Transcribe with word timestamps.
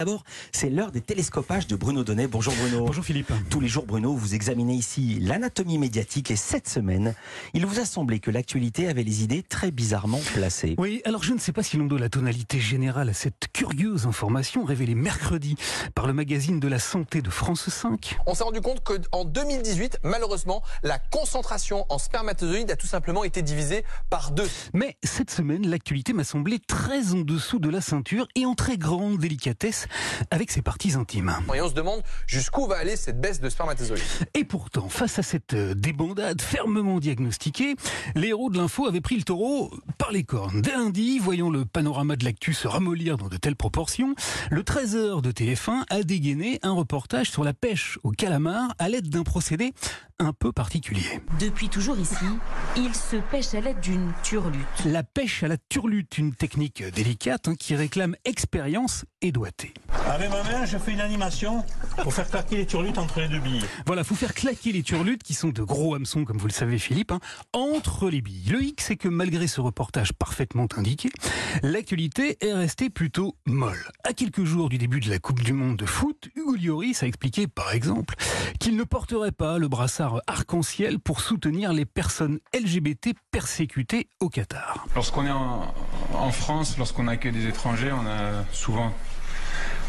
D'abord, 0.00 0.24
c'est 0.50 0.70
l'heure 0.70 0.92
des 0.92 1.02
télescopages 1.02 1.66
de 1.66 1.76
Bruno 1.76 2.02
Donnet. 2.04 2.26
Bonjour 2.26 2.54
Bruno. 2.54 2.86
Bonjour 2.86 3.04
Philippe. 3.04 3.30
Tous 3.50 3.60
les 3.60 3.68
jours, 3.68 3.84
Bruno, 3.84 4.14
vous 4.14 4.34
examinez 4.34 4.72
ici 4.72 5.18
l'anatomie 5.20 5.76
médiatique 5.76 6.30
et 6.30 6.36
cette 6.36 6.70
semaine, 6.70 7.14
il 7.52 7.66
vous 7.66 7.80
a 7.80 7.84
semblé 7.84 8.18
que 8.18 8.30
l'actualité 8.30 8.88
avait 8.88 9.02
les 9.02 9.22
idées 9.22 9.42
très 9.42 9.70
bizarrement 9.70 10.20
placées. 10.32 10.74
Oui, 10.78 11.02
alors 11.04 11.22
je 11.22 11.34
ne 11.34 11.38
sais 11.38 11.52
pas 11.52 11.62
si 11.62 11.76
l'on 11.76 11.84
doit 11.84 11.98
la 11.98 12.08
tonalité 12.08 12.58
générale 12.60 13.10
à 13.10 13.12
cette 13.12 13.48
curieuse 13.52 14.06
information 14.06 14.64
révélée 14.64 14.94
mercredi 14.94 15.56
par 15.94 16.06
le 16.06 16.14
magazine 16.14 16.60
de 16.60 16.68
la 16.68 16.78
santé 16.78 17.20
de 17.20 17.28
France 17.28 17.68
5. 17.68 18.16
On 18.24 18.34
s'est 18.34 18.44
rendu 18.44 18.62
compte 18.62 18.82
qu'en 18.82 19.26
2018, 19.26 19.98
malheureusement, 20.02 20.62
la 20.82 20.98
concentration 20.98 21.84
en 21.90 21.98
spermatozoïdes 21.98 22.70
a 22.70 22.76
tout 22.76 22.86
simplement 22.86 23.22
été 23.22 23.42
divisée 23.42 23.84
par 24.08 24.30
deux. 24.30 24.48
Mais 24.72 24.96
cette 25.02 25.30
semaine, 25.30 25.68
l'actualité 25.68 26.14
m'a 26.14 26.24
semblé 26.24 26.58
très 26.58 27.12
en 27.12 27.20
dessous 27.20 27.58
de 27.58 27.68
la 27.68 27.82
ceinture 27.82 28.26
et 28.34 28.46
en 28.46 28.54
très 28.54 28.78
grande 28.78 29.18
délicatesse 29.18 29.88
avec 30.30 30.50
ses 30.50 30.62
parties 30.62 30.94
intimes. 30.94 31.34
Et 31.54 31.60
on 31.60 31.68
se 31.68 31.74
demande 31.74 32.02
jusqu'où 32.26 32.66
va 32.66 32.76
aller 32.76 32.96
cette 32.96 33.20
baisse 33.20 33.40
de 33.40 33.48
spermatozoïdes. 33.48 34.02
Et 34.34 34.44
pourtant, 34.44 34.88
face 34.88 35.18
à 35.18 35.22
cette 35.22 35.54
euh, 35.54 35.74
débandade 35.74 36.40
fermement 36.40 36.98
diagnostiquée, 36.98 37.76
les 38.14 38.28
héros 38.28 38.50
de 38.50 38.58
l'info 38.58 38.86
avaient 38.86 39.00
pris 39.00 39.16
le 39.16 39.22
taureau 39.22 39.70
par 39.98 40.12
les 40.12 40.24
cornes. 40.24 40.62
Dès 40.62 40.72
lundi, 40.72 41.18
voyant 41.18 41.50
le 41.50 41.64
panorama 41.64 42.16
de 42.16 42.24
l'actu 42.24 42.54
se 42.54 42.68
ramollir 42.68 43.16
dans 43.16 43.28
de 43.28 43.36
telles 43.36 43.56
proportions, 43.56 44.14
le 44.50 44.62
13h 44.62 45.22
de 45.22 45.32
TF1 45.32 45.84
a 45.88 46.02
dégainé 46.02 46.58
un 46.62 46.72
reportage 46.72 47.30
sur 47.30 47.44
la 47.44 47.52
pêche 47.52 47.98
au 48.02 48.10
calamar 48.10 48.74
à 48.78 48.88
l'aide 48.88 49.08
d'un 49.08 49.22
procédé 49.22 49.72
un 50.20 50.32
peu 50.32 50.52
particulier. 50.52 51.20
Depuis 51.40 51.68
toujours 51.68 51.98
ici, 51.98 52.14
il 52.76 52.94
se 52.94 53.16
pêche 53.16 53.54
à 53.54 53.60
l'aide 53.60 53.80
d'une 53.80 54.12
turlute. 54.22 54.84
La 54.84 55.02
pêche 55.02 55.42
à 55.42 55.48
la 55.48 55.56
turlute, 55.56 56.18
une 56.18 56.34
technique 56.34 56.84
délicate 56.84 57.48
hein, 57.48 57.54
qui 57.58 57.74
réclame 57.74 58.14
expérience 58.24 59.04
et 59.22 59.32
doigté. 59.32 59.72
Avec 60.06 60.30
ma 60.30 60.42
main, 60.42 60.66
je 60.66 60.76
fais 60.76 60.92
une 60.92 61.00
animation 61.00 61.64
pour 62.02 62.12
faire 62.12 62.28
claquer 62.28 62.56
les 62.56 62.66
turlutes 62.66 62.98
entre 62.98 63.20
les 63.20 63.28
deux 63.28 63.38
billes. 63.38 63.64
Voilà, 63.86 64.04
faut 64.04 64.14
faire 64.14 64.34
claquer 64.34 64.72
les 64.72 64.82
turlutes, 64.82 65.22
qui 65.22 65.34
sont 65.34 65.48
de 65.48 65.62
gros 65.62 65.94
hameçons, 65.94 66.24
comme 66.24 66.36
vous 66.36 66.46
le 66.46 66.52
savez 66.52 66.78
Philippe, 66.78 67.12
hein, 67.12 67.20
entre 67.52 68.10
les 68.10 68.20
billes. 68.20 68.50
Le 68.50 68.62
hic, 68.62 68.80
c'est 68.80 68.96
que 68.96 69.08
malgré 69.08 69.46
ce 69.46 69.60
reportage 69.60 70.12
parfaitement 70.12 70.66
indiqué, 70.76 71.10
l'actualité 71.62 72.36
est 72.40 72.52
restée 72.52 72.90
plutôt 72.90 73.36
molle. 73.46 73.90
À 74.04 74.12
quelques 74.12 74.44
jours 74.44 74.68
du 74.68 74.78
début 74.78 75.00
de 75.00 75.08
la 75.08 75.18
Coupe 75.18 75.42
du 75.42 75.52
Monde 75.52 75.76
de 75.76 75.86
foot, 75.86 76.28
Hugo 76.34 76.56
Lloris 76.56 77.02
a 77.02 77.06
expliqué, 77.06 77.46
par 77.46 77.72
exemple, 77.72 78.16
qu'il 78.58 78.76
ne 78.76 78.84
porterait 78.84 79.32
pas 79.32 79.58
le 79.58 79.68
brassard 79.68 80.09
arc-en-ciel 80.26 80.98
pour 80.98 81.20
soutenir 81.20 81.72
les 81.72 81.84
personnes 81.84 82.38
LGBT 82.54 83.10
persécutées 83.30 84.08
au 84.20 84.28
Qatar. 84.28 84.86
Lorsqu'on 84.94 85.26
est 85.26 85.30
en, 85.30 85.72
en 86.14 86.32
France, 86.32 86.76
lorsqu'on 86.78 87.08
accueille 87.08 87.32
des 87.32 87.46
étrangers, 87.46 87.92
on 87.92 88.06
a 88.06 88.44
souvent 88.52 88.92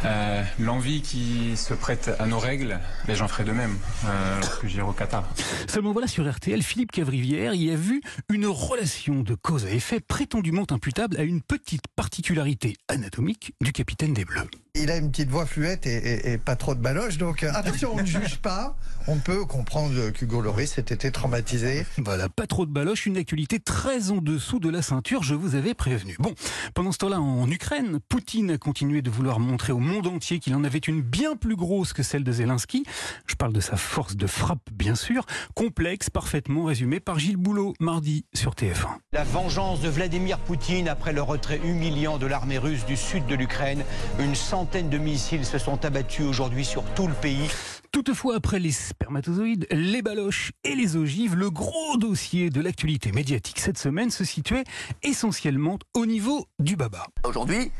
euh, 0.03 0.44
l'envie 0.59 1.02
qui 1.02 1.55
se 1.55 1.73
prête 1.73 2.09
à 2.19 2.25
nos 2.25 2.39
règles, 2.39 2.80
mais 3.08 3.16
j'en 3.16 3.27
ferai 3.27 3.44
de 3.44 3.52
même 3.52 3.77
euh, 4.05 4.39
lorsque 4.39 4.66
j'irai 4.66 4.81
au 4.83 4.94
Qatar. 4.94 5.23
Seulement 5.67 5.92
voilà, 5.92 6.08
sur 6.08 6.30
RTL, 6.30 6.61
Philippe 6.64 6.92
Cavrivière 6.92 7.53
y 7.53 7.69
a 7.69 7.75
vu 7.75 8.02
une 8.30 8.47
relation 8.47 9.22
de 9.22 9.36
cause 9.36 9.66
à 9.66 9.72
effet 9.72 9.99
prétendument 9.99 10.66
imputable 10.72 11.17
à 11.17 11.23
une 11.23 11.42
petite 11.42 11.88
particularité 11.95 12.77
anatomique 12.88 13.53
du 13.61 13.72
capitaine 13.72 14.14
des 14.14 14.25
Bleus. 14.25 14.49
Il 14.80 14.89
a 14.89 14.95
une 14.95 15.11
petite 15.11 15.30
voix 15.30 15.45
fluette 15.45 15.86
et, 15.86 15.95
et- 15.97 16.31
et 16.31 16.38
pas 16.38 16.55
trop 16.55 16.75
de 16.75 16.80
baloche, 16.80 17.17
donc 17.17 17.44
euh, 17.44 17.52
attention, 17.53 17.91
on 17.94 17.97
ne 18.02 18.05
juge 18.05 18.38
pas. 18.38 18.77
On 19.08 19.17
peut 19.17 19.44
comprendre 19.45 20.11
qu'Hugo 20.11 20.39
Loris 20.41 20.77
ait 20.77 20.81
été 20.81 21.11
traumatisé. 21.11 21.86
Voilà, 21.97 22.30
pas 22.30 22.47
trop 22.47 22.66
de 22.66 22.72
baloche, 22.72 23.05
une 23.05 23.17
actualité 23.17 23.59
très 23.59 24.11
en 24.11 24.17
dessous 24.22 24.59
de 24.59 24.69
la 24.69 24.81
ceinture, 24.81 25.23
je 25.23 25.36
vous 25.36 25.55
avais 25.55 25.73
prévenu. 25.73 26.16
Bon, 26.19 26.33
pendant 26.73 26.94
ce 26.94 26.99
temps-là, 26.99 27.19
en 27.19 27.49
Ukraine, 27.52 27.99
Poutine 28.08 28.52
a 28.52 28.58
continué 28.58 29.02
de 29.02 29.09
vouloir 29.09 29.42
montrer 29.42 29.73
au 29.73 29.80
monde 29.80 30.08
entier 30.08 30.39
qu'il 30.39 30.55
en 30.55 30.64
avait 30.64 30.77
une 30.80 31.02
bien 31.02 31.36
plus 31.36 31.58
grosse 31.58 31.92
que 31.92 32.03
celle 32.03 32.23
de 32.23 32.31
Zelensky. 32.31 32.86
Je 33.27 33.36
parle 33.36 33.52
de 33.52 33.59
sa 33.59 33.75
force 33.75 34.16
de 34.16 34.27
frappe, 34.27 34.69
bien 34.72 34.95
sûr, 34.95 35.25
complexe, 35.53 36.09
parfaitement 36.09 36.64
résumée 36.64 37.02
par 37.02 37.19
Gilles 37.19 37.36
Boulot, 37.38 37.73
mardi 37.81 38.23
sur 38.33 38.54
TF1. 38.54 38.87
La 39.11 39.26
vengeance 39.26 39.81
de 39.81 39.89
Vladimir 39.89 40.37
Poutine 40.37 40.87
après 40.87 41.11
le 41.11 41.21
retrait 41.23 41.60
humiliant 41.65 42.17
de 42.20 42.26
l'armée 42.27 42.58
russe 42.60 42.86
du 42.86 42.95
sud 42.95 43.26
de 43.26 43.36
l'Ukraine. 43.36 43.83
Une 44.20 44.36
centaine 44.36 44.61
de 44.66 44.98
missiles 44.99 45.45
se 45.45 45.58
sont 45.58 45.86
abattus 45.86 46.26
aujourd'hui 46.26 46.64
sur 46.64 46.83
tout 46.94 47.08
le 47.08 47.14
pays. 47.14 47.49
Toutefois, 47.92 48.36
après 48.36 48.60
les 48.60 48.72
spermatozoïdes, 48.72 49.66
les 49.72 50.04
baloches 50.04 50.52
et 50.64 50.76
les 50.76 50.95
ogives, 50.95 51.36
le 51.36 51.49
gros 51.49 51.98
dossier 51.98 52.52
de 52.52 52.61
l'actualité 52.61 53.11
médiatique 53.11 53.60
cette 53.60 53.80
semaine 53.80 54.11
se 54.11 54.23
situait 54.23 54.64
essentiellement 55.02 55.80
au 55.95 56.05
niveau 56.05 56.45
du 56.60 56.76
baba. 56.76 57.08
Aujourd'hui, 57.23 57.72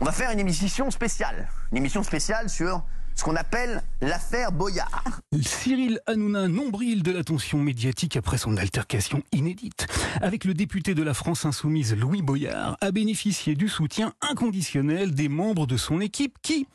on 0.00 0.06
va 0.06 0.12
faire 0.12 0.30
une 0.30 0.40
émission 0.40 0.90
spéciale. 0.90 1.48
Une 1.72 1.78
émission 1.78 2.02
spéciale 2.02 2.48
sur 2.48 2.82
ce 3.20 3.24
qu'on 3.26 3.36
appelle 3.36 3.82
l'affaire 4.00 4.50
Boyard. 4.50 5.20
Cyril 5.42 6.00
Hanouna, 6.06 6.48
nombril 6.48 7.02
de 7.02 7.12
l'attention 7.12 7.58
médiatique 7.58 8.16
après 8.16 8.38
son 8.38 8.56
altercation 8.56 9.22
inédite 9.30 9.88
avec 10.22 10.46
le 10.46 10.54
député 10.54 10.94
de 10.94 11.02
la 11.02 11.12
France 11.12 11.44
Insoumise 11.44 11.94
Louis 11.94 12.22
Boyard, 12.22 12.78
a 12.80 12.90
bénéficié 12.92 13.56
du 13.56 13.68
soutien 13.68 14.14
inconditionnel 14.22 15.14
des 15.14 15.28
membres 15.28 15.66
de 15.66 15.76
son 15.76 16.00
équipe 16.00 16.38
qui, 16.40 16.66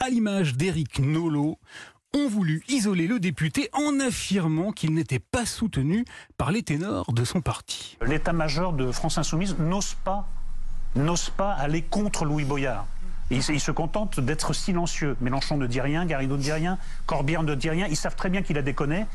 à 0.00 0.08
l'image 0.08 0.56
d'Éric 0.56 0.98
Nolot, 0.98 1.60
ont 2.16 2.28
voulu 2.28 2.64
isoler 2.66 3.06
le 3.06 3.20
député 3.20 3.70
en 3.72 4.00
affirmant 4.00 4.72
qu'il 4.72 4.94
n'était 4.94 5.20
pas 5.20 5.46
soutenu 5.46 6.04
par 6.36 6.50
les 6.50 6.64
ténors 6.64 7.12
de 7.12 7.24
son 7.24 7.40
parti. 7.40 7.96
l'état-major 8.04 8.72
de 8.72 8.90
France 8.90 9.18
Insoumise 9.18 9.56
n'ose 9.56 9.94
pas, 10.02 10.26
n'ose 10.96 11.30
pas 11.30 11.52
aller 11.52 11.82
contre 11.82 12.24
Louis 12.24 12.44
Boyard. 12.44 12.86
Il, 13.32 13.38
il 13.54 13.60
se 13.60 13.70
contente 13.70 14.20
d'être 14.20 14.52
silencieux. 14.52 15.16
Mélenchon 15.20 15.56
ne 15.56 15.66
dit 15.66 15.80
rien, 15.80 16.04
Garrido 16.04 16.36
ne 16.36 16.42
dit 16.42 16.52
rien, 16.52 16.78
Corbière 17.06 17.42
ne 17.42 17.54
dit 17.54 17.70
rien. 17.70 17.86
Ils 17.88 17.96
savent 17.96 18.14
très 18.14 18.28
bien 18.28 18.42
qu'il 18.42 18.58
a 18.58 18.62
déconné. 18.62 19.06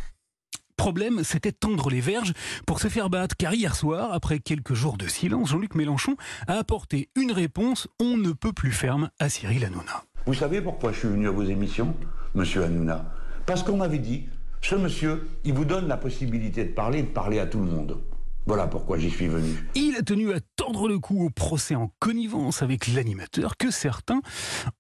Problème, 0.75 1.23
c'était 1.23 1.51
tendre 1.51 1.89
les 1.89 2.01
verges 2.01 2.33
pour 2.65 2.79
se 2.79 2.87
faire 2.87 3.09
battre, 3.09 3.35
car 3.35 3.53
hier 3.53 3.75
soir, 3.75 4.11
après 4.13 4.39
quelques 4.39 4.73
jours 4.73 4.97
de 4.97 5.07
silence, 5.07 5.49
Jean-Luc 5.49 5.75
Mélenchon 5.75 6.15
a 6.47 6.53
apporté 6.53 7.09
une 7.15 7.31
réponse 7.31 7.87
on 7.99 8.17
ne 8.17 8.31
peut 8.31 8.53
plus 8.53 8.71
ferme 8.71 9.09
à 9.19 9.29
Cyril 9.29 9.65
Hanouna. 9.65 10.03
Vous 10.25 10.33
savez 10.33 10.61
pourquoi 10.61 10.91
je 10.91 10.99
suis 10.99 11.07
venu 11.07 11.27
à 11.27 11.31
vos 11.31 11.43
émissions, 11.43 11.95
monsieur 12.35 12.63
Hanouna? 12.63 13.05
Parce 13.45 13.63
qu'on 13.63 13.77
m'avait 13.77 13.97
dit, 13.97 14.27
ce 14.61 14.75
monsieur, 14.75 15.27
il 15.45 15.53
vous 15.53 15.65
donne 15.65 15.87
la 15.87 15.97
possibilité 15.97 16.65
de 16.65 16.73
parler, 16.73 17.01
de 17.01 17.07
parler 17.07 17.39
à 17.39 17.47
tout 17.47 17.59
le 17.59 17.65
monde. 17.65 17.99
Voilà 18.47 18.65
pourquoi 18.65 18.97
j'y 18.97 19.09
suis 19.09 19.27
venu. 19.27 19.49
Il 19.75 19.97
a 19.97 20.01
tenu 20.01 20.31
à 20.31 20.39
tordre 20.55 20.87
le 20.87 20.99
cou 20.99 21.25
au 21.25 21.29
procès 21.29 21.75
en 21.75 21.91
connivence 21.99 22.63
avec 22.63 22.87
l'animateur 22.87 23.57
que 23.57 23.71
certains 23.71 24.21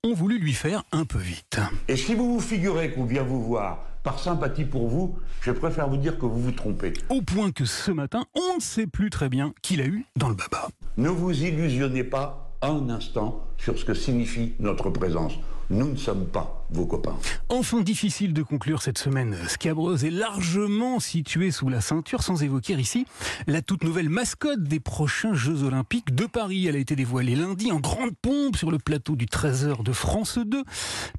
ont 0.05 0.13
voulu 0.13 0.39
lui 0.39 0.53
faire 0.53 0.83
un 0.93 1.03
peu 1.03 1.17
vite. 1.17 1.59
Et 1.89 1.97
si 1.97 2.15
vous 2.15 2.33
vous 2.33 2.39
figurez 2.39 2.91
qu'on 2.91 3.03
vient 3.03 3.23
vous 3.23 3.43
voir 3.43 3.83
par 4.03 4.19
sympathie 4.19 4.63
pour 4.63 4.87
vous, 4.87 5.19
je 5.41 5.51
préfère 5.51 5.89
vous 5.89 5.97
dire 5.97 6.17
que 6.17 6.25
vous 6.25 6.41
vous 6.41 6.53
trompez. 6.53 6.93
Au 7.09 7.21
point 7.21 7.51
que 7.51 7.65
ce 7.65 7.91
matin, 7.91 8.23
on 8.35 8.55
ne 8.55 8.61
sait 8.61 8.87
plus 8.87 9.09
très 9.09 9.27
bien 9.27 9.53
qui 9.61 9.75
l'a 9.75 9.85
eu 9.85 10.05
dans 10.15 10.29
le 10.29 10.35
baba. 10.35 10.69
Ne 10.95 11.09
vous 11.09 11.33
illusionnez 11.43 12.05
pas 12.05 12.55
un 12.61 12.89
instant 12.89 13.43
sur 13.57 13.77
ce 13.77 13.83
que 13.83 13.93
signifie 13.93 14.53
notre 14.59 14.89
présence. 14.91 15.33
Nous 15.69 15.89
ne 15.89 15.97
sommes 15.97 16.27
pas 16.27 16.65
vos 16.69 16.85
copains. 16.85 17.15
Enfin, 17.49 17.81
difficile 17.81 18.33
de 18.33 18.43
conclure 18.43 18.81
cette 18.81 18.97
semaine 18.97 19.35
scabreuse 19.47 20.03
et 20.03 20.11
largement 20.11 20.99
située 20.99 21.51
sous 21.51 21.69
la 21.69 21.81
ceinture 21.81 22.23
sans 22.23 22.43
évoquer 22.43 22.73
ici 22.73 23.05
la 23.47 23.61
toute 23.61 23.83
nouvelle 23.83 24.09
mascotte 24.09 24.63
des 24.63 24.79
prochains 24.79 25.33
Jeux 25.33 25.63
Olympiques 25.63 26.13
de 26.13 26.25
Paris. 26.25 26.67
Elle 26.67 26.75
a 26.75 26.79
été 26.79 26.95
dévoilée 26.95 27.35
lundi 27.35 27.71
en 27.71 27.79
grande 27.79 28.15
pompe 28.21 28.57
sur 28.57 28.71
le 28.71 28.77
plateau 28.77 29.15
du 29.15 29.25
13h 29.25 29.83
de 29.83 29.91
France 29.91 30.37
2 30.37 30.63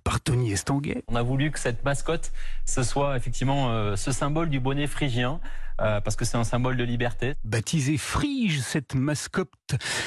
par 0.04 0.20
Tony 0.20 0.52
Estanguet. 0.52 1.04
On 1.08 1.16
a 1.16 1.22
voulu 1.22 1.50
que 1.50 1.58
cette 1.58 1.84
mascotte, 1.84 2.32
ce 2.64 2.82
soit 2.82 3.16
effectivement 3.16 3.70
euh, 3.70 3.96
ce 3.96 4.12
symbole 4.12 4.50
du 4.50 4.60
bonnet 4.60 4.86
phrygien, 4.86 5.40
euh, 5.80 6.00
parce 6.00 6.16
que 6.16 6.24
c'est 6.24 6.36
un 6.36 6.44
symbole 6.44 6.76
de 6.76 6.82
liberté. 6.82 7.34
Baptisée 7.44 7.98
Frige, 7.98 8.60
cette 8.60 8.94
mascotte 8.96 9.52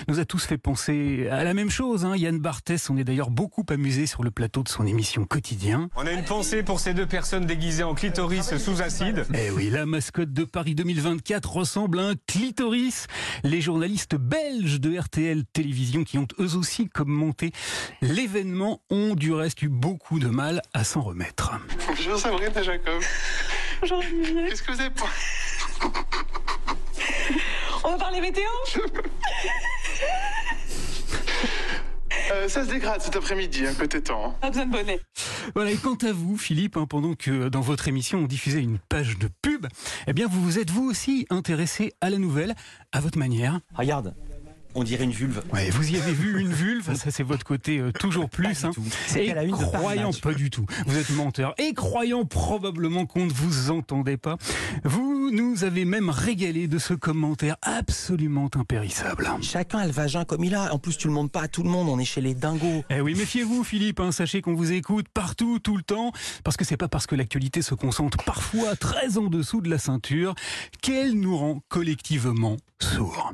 nous 0.10 0.20
a 0.20 0.26
tous 0.26 0.46
fait 0.46 0.58
penser 0.58 1.30
à 1.32 1.46
la 1.46 1.54
même 1.54 1.70
chose. 1.70 2.04
Hein. 2.04 2.18
Yann 2.18 2.40
Barthès, 2.40 2.90
on 2.90 2.98
est 2.98 3.06
d'ailleurs 3.06 3.30
beaucoup 3.30 3.66
amusé 3.70 4.06
sur 4.06 4.24
le 4.24 4.32
plateau 4.32 4.64
de 4.64 4.70
son 4.70 4.86
émission 4.86 5.26
Quotidien. 5.32 5.90
On 5.96 6.06
a 6.06 6.12
une 6.12 6.26
pensée 6.26 6.62
pour 6.62 6.82
ces 6.82 6.94
deux 6.94 7.06
personnes 7.06 7.46
déguisées 7.46 7.84
en 7.84 7.96
clitoris 7.96 8.58
sous 8.58 8.82
acide. 8.82 9.26
Eh 9.34 9.50
oui, 9.50 9.70
la 9.70 9.86
mascotte 9.86 10.34
de 10.34 10.44
Paris 10.44 10.76
2024 10.76 11.50
ressemble 11.50 12.00
à 12.00 12.08
un 12.08 12.16
clitoris. 12.28 13.08
Les 13.46 13.62
journalistes 13.62 14.16
belges 14.16 14.82
de 14.82 15.00
RTL 15.00 15.46
Télévision 15.54 16.04
qui 16.04 16.18
ont 16.18 16.28
eux 16.42 16.58
aussi 16.58 16.90
commenté 16.90 17.54
l'événement 18.02 18.82
ont 18.90 19.16
du 19.16 19.32
reste 19.32 19.62
eu 19.62 19.70
beaucoup 19.70 20.20
de 20.20 20.28
mal 20.28 20.62
à 20.74 20.84
s'en 20.84 21.00
remettre. 21.00 21.54
Bonjour 21.88 22.20
Sabrina 22.20 22.62
Jacob. 22.62 23.02
Bonjour 23.80 24.00
Olivier. 24.00 24.50
Qu'est-ce 24.50 24.64
que 24.64 24.74
vous 24.74 24.82
avez 24.82 24.92
On 27.86 27.92
va 27.92 27.98
parler 27.98 28.20
météo? 28.20 28.44
Euh, 32.32 32.48
Ça 32.48 32.64
se 32.66 32.70
dégrade 32.70 33.02
cet 33.02 33.16
après-midi, 33.16 33.66
hein, 33.66 33.74
côté 33.78 34.02
temps. 34.02 34.30
hein. 34.30 34.36
Pas 34.42 34.50
besoin 34.50 34.66
de 34.66 34.72
bonnet. 34.72 35.00
Voilà, 35.56 35.72
et 35.72 35.76
quant 35.76 35.96
à 35.96 36.12
vous, 36.14 36.38
Philippe, 36.38 36.78
hein, 36.78 36.86
pendant 36.90 37.14
que 37.16 37.50
dans 37.50 37.62
votre 37.62 37.88
émission 37.88 38.20
on 38.20 38.28
diffusait 38.28 38.62
une 38.62 38.78
page 38.78 39.18
de 39.18 39.28
pub, 39.42 39.68
eh 40.08 40.14
bien 40.14 40.28
vous 40.28 40.42
vous 40.42 40.60
êtes 40.60 40.70
vous 40.72 40.90
aussi 40.90 41.26
intéressé 41.30 41.94
à 42.02 42.10
la 42.10 42.18
nouvelle, 42.18 42.56
à 42.92 43.00
votre 43.02 43.18
manière. 43.18 43.60
Regarde, 43.76 44.14
On 44.74 44.84
dirait 44.86 45.04
une 45.04 45.12
vulve. 45.12 45.42
Ouais, 45.52 45.70
vous 45.72 45.92
y 45.92 45.98
avez 45.98 46.14
vu 46.14 46.40
une 46.40 46.48
vulve, 46.54 46.96
ça 46.96 47.12
c'est 47.12 47.24
votre 47.24 47.44
côté 47.44 47.80
euh, 47.80 47.92
toujours 47.92 48.30
plus. 48.30 48.64
Hein. 48.64 48.72
Et 49.18 49.34
la 49.34 49.44
une 49.44 49.52
de 49.58 49.64
croyant 49.66 50.08
Match. 50.12 50.22
pas 50.22 50.34
du 50.34 50.50
tout. 50.50 50.66
Vous 50.86 50.98
êtes 50.98 51.10
menteur. 51.10 51.54
Et 51.58 51.74
croyant 51.74 52.24
probablement 52.24 53.06
qu'on 53.06 53.26
ne 53.26 53.34
vous 53.34 53.70
entendait 53.72 54.16
pas. 54.18 54.38
Vous 55.32 55.38
nous 55.38 55.64
avez 55.64 55.86
même 55.86 56.10
régalé 56.10 56.68
de 56.68 56.78
ce 56.78 56.94
commentaire 56.94 57.56
absolument 57.62 58.50
impérissable. 58.54 59.30
Chacun 59.42 59.80
a 59.80 59.86
le 59.86 59.94
vagin 59.94 60.26
comme 60.26 60.44
il 60.44 60.54
a. 60.54 60.74
En 60.74 60.78
plus, 60.78 60.98
tu 60.98 61.08
le 61.08 61.14
montres 61.14 61.32
pas 61.32 61.44
à 61.44 61.48
tout 61.48 61.64
le 61.64 61.70
monde. 61.70 61.88
On 61.88 62.00
est 62.00 62.06
chez 62.06 62.20
les 62.20 62.34
dingos. 62.34 62.84
Eh 62.90 63.00
oui, 63.00 63.16
méfiez-vous, 63.16 63.64
Philippe. 63.64 64.02
hein, 64.02 64.12
sachez 64.12 64.42
qu'on 64.42 64.56
vous 64.56 64.74
écoute 64.74 65.06
partout, 65.14 65.60
tout 65.60 65.78
le 65.78 65.84
temps, 65.84 66.12
parce 66.44 66.58
que 66.58 66.66
c'est 66.66 66.76
pas 66.76 66.90
parce 66.90 67.08
que 67.08 67.16
l'actualité 67.16 67.62
se 67.62 67.76
concentre 67.76 68.18
parfois 68.26 68.76
très 68.76 69.18
en 69.18 69.28
dessous 69.28 69.62
de 69.62 69.70
la 69.70 69.78
ceinture 69.78 70.36
qu'elle 70.82 71.14
nous 71.14 71.38
rend 71.38 71.62
collectivement 71.70 72.58
sourds. 72.82 73.30